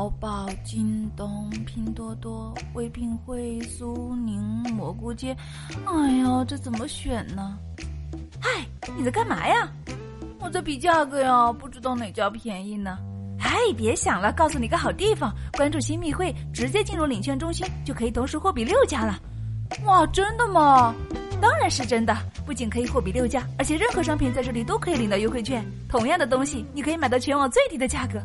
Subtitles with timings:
[0.00, 4.40] 淘宝、京东、拼多多、唯品会、苏宁、
[4.74, 5.36] 蘑菇街。
[5.84, 7.58] 哎呀，这怎么选呢？
[8.40, 8.48] 嗨，
[8.96, 9.70] 你在干嘛呀？
[10.38, 12.96] 我在比价格呀，不知道哪家便宜呢。
[13.40, 19.20] 哎，别想了，告诉你个好地方，关注新密会，直接进入领券中心就可以同时货比六家了。
[19.84, 20.94] 哇，真的吗？
[21.42, 25.62] 当然是真的，不仅可以货比六家，而且任何商品在这里都可以领到优惠券。
[25.90, 28.18] 同样的东西，你可以买到全网最低的价格。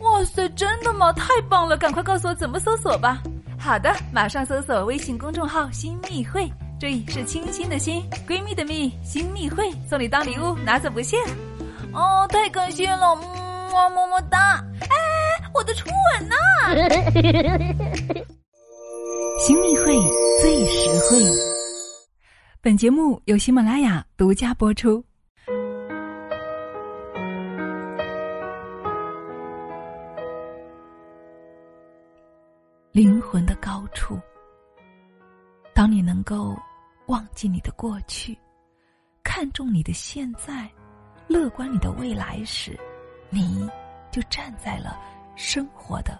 [0.00, 1.12] 哇塞，真的吗？
[1.12, 1.76] 太棒了！
[1.76, 3.22] 赶快告诉我怎么搜索吧。
[3.58, 11.16] 好的，马上搜索微信公众号“新密会”，注意是清新的“新”，闺蜜的“蜜”，新密会送你当礼物，拿走不谢。
[11.92, 14.62] 哦，太感谢了，么么么哒！
[14.82, 14.96] 哎，
[15.54, 16.36] 我的初吻呢？
[19.40, 19.96] 新密会
[20.40, 21.22] 最实惠。
[22.62, 25.04] 本节目由喜马拉雅独家播出。
[32.96, 34.18] 灵魂的高处，
[35.74, 36.56] 当你能够
[37.08, 38.34] 忘记你的过去，
[39.22, 40.66] 看重你的现在，
[41.28, 42.74] 乐观你的未来时，
[43.28, 43.68] 你
[44.10, 44.98] 就站在了
[45.36, 46.18] 生活的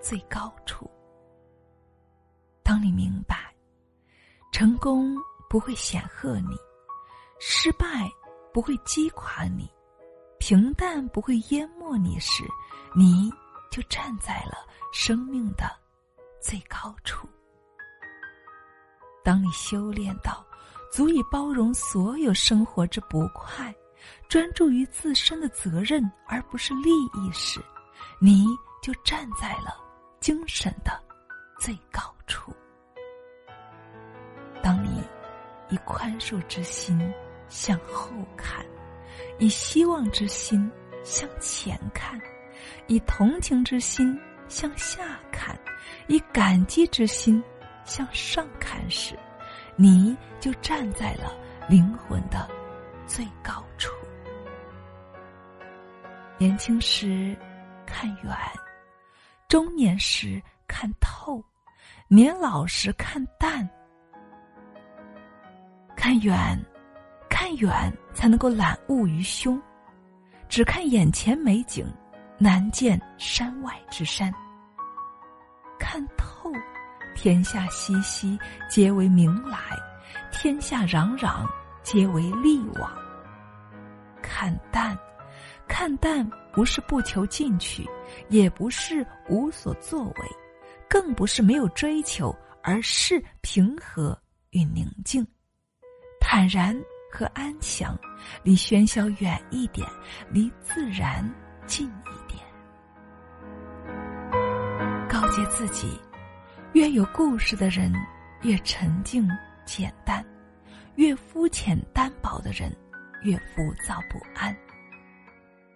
[0.00, 0.90] 最高处。
[2.62, 3.54] 当你明白，
[4.50, 5.14] 成功。
[5.50, 6.56] 不会显赫你，
[7.38, 7.86] 失败
[8.52, 9.70] 不会击垮你，
[10.40, 12.42] 平淡不会淹没你时，
[12.96, 13.30] 你
[13.70, 15.70] 就站在了生命的
[16.44, 17.26] 最高处。
[19.24, 20.44] 当你修炼到
[20.92, 23.74] 足以包容所有生活之不快，
[24.28, 27.60] 专注于自身的责任而不是利益时，
[28.20, 28.44] 你
[28.82, 29.74] 就站在了
[30.20, 30.92] 精神的
[31.58, 32.54] 最高处。
[34.62, 35.02] 当你。
[35.70, 37.12] 以宽恕之心
[37.48, 38.64] 向后看，
[39.38, 40.70] 以希望之心
[41.02, 42.20] 向前看，
[42.86, 44.16] 以同情之心
[44.48, 45.58] 向下看，
[46.06, 47.42] 以感激之心
[47.84, 49.18] 向上看时，
[49.76, 51.34] 你就站在了
[51.68, 52.48] 灵魂的
[53.06, 53.92] 最高处。
[56.38, 57.36] 年轻时
[57.86, 58.36] 看远，
[59.48, 61.42] 中年时看透，
[62.08, 63.68] 年老时看淡。
[65.96, 66.60] 看远，
[67.30, 67.70] 看远
[68.12, 69.58] 才能够览物于胸；
[70.48, 71.86] 只看眼前美景，
[72.38, 74.32] 难见山外之山。
[75.78, 76.50] 看透，
[77.14, 79.58] 天下熙熙，皆为名来；
[80.32, 81.46] 天下攘攘，
[81.82, 82.90] 皆为利往。
[84.22, 84.98] 看淡，
[85.68, 87.88] 看淡不是不求进取，
[88.28, 90.28] 也不是无所作为，
[90.88, 94.18] 更不是没有追求，而是平和
[94.50, 95.24] 与宁静。
[96.20, 96.74] 坦然
[97.12, 97.96] 和安详，
[98.42, 99.86] 离喧嚣远一点，
[100.30, 101.22] 离自然
[101.66, 102.23] 近一点。
[105.34, 106.00] 接自己：
[106.74, 107.92] 越有故事的人，
[108.42, 109.28] 越沉静
[109.64, 110.22] 简单；
[110.94, 112.72] 越肤浅单薄的人，
[113.24, 114.56] 越浮躁不安。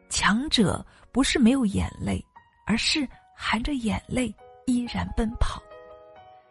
[0.08, 2.24] 强者不是没有眼泪，
[2.68, 3.04] 而是
[3.34, 4.32] 含着眼泪
[4.66, 5.60] 依然奔跑。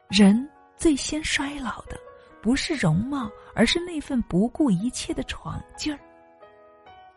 [0.09, 1.97] 人最先衰老的。
[2.41, 6.00] 不是容貌，而是那份不顾一切的闯劲儿。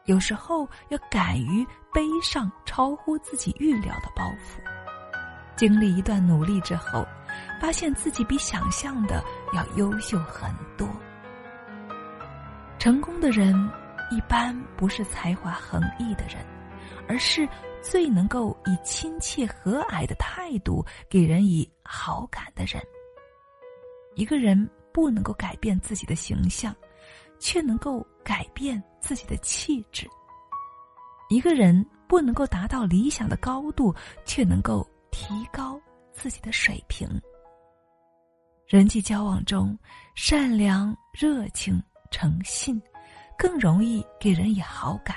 [0.06, 4.60] 有时候要敢于背上超乎自己预料的包袱，
[5.60, 7.06] 经历一段努力之后，
[7.60, 9.22] 发现自己比想象的
[9.52, 10.88] 要优秀很多。
[12.78, 13.54] 成功的人
[14.10, 16.42] 一般不是才华横溢的人，
[17.06, 17.46] 而是
[17.82, 22.82] 最能够以亲切和蔼的态度给人以好感的人。
[24.14, 24.66] 一个人。
[24.92, 26.74] 不能够改变自己的形象，
[27.38, 30.04] 却能够改变自己的气质。
[31.28, 33.94] 一个人不能够达到理想的高度，
[34.24, 35.80] 却能够提高
[36.12, 37.08] 自己的水平。
[38.66, 39.76] 人际交往中，
[40.14, 42.80] 善良、热情、诚信，
[43.36, 45.16] 更容易给人以好感。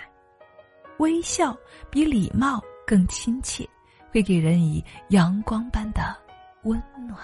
[0.99, 1.55] 微笑
[1.89, 3.67] 比礼貌更亲切，
[4.11, 6.15] 会给人以阳光般的
[6.63, 7.19] 温暖。